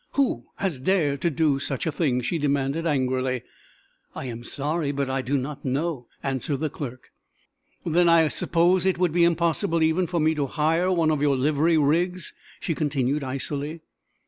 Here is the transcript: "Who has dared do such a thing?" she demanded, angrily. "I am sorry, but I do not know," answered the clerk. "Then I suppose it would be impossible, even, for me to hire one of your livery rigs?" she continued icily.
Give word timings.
"Who 0.13 0.45
has 0.55 0.79
dared 0.79 1.35
do 1.35 1.59
such 1.59 1.85
a 1.85 1.91
thing?" 1.91 2.21
she 2.21 2.39
demanded, 2.39 2.87
angrily. 2.87 3.43
"I 4.15 4.25
am 4.25 4.41
sorry, 4.43 4.91
but 4.91 5.11
I 5.11 5.21
do 5.21 5.37
not 5.37 5.63
know," 5.63 6.07
answered 6.23 6.61
the 6.61 6.71
clerk. 6.71 7.11
"Then 7.85 8.09
I 8.09 8.27
suppose 8.29 8.83
it 8.87 8.97
would 8.97 9.11
be 9.11 9.23
impossible, 9.25 9.83
even, 9.83 10.07
for 10.07 10.19
me 10.19 10.33
to 10.33 10.47
hire 10.47 10.91
one 10.91 11.11
of 11.11 11.21
your 11.21 11.37
livery 11.37 11.77
rigs?" 11.77 12.33
she 12.59 12.73
continued 12.73 13.23
icily. 13.23 13.81